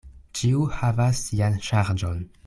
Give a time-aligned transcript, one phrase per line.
[0.37, 2.25] Ĉiu havas sian ŝarĝon.